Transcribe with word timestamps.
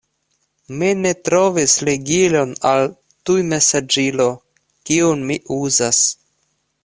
Mi 0.77 0.87
ne 1.01 1.09
trovis 1.27 1.75
ligilon 1.89 2.55
al 2.71 2.89
tujmesaĝilo, 3.31 4.27
kiun 4.91 5.23
mi 5.33 5.41
uzas. 5.59 6.01